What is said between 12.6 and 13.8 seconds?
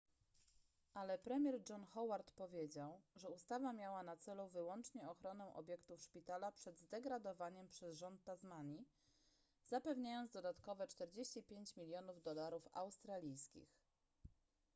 australijskich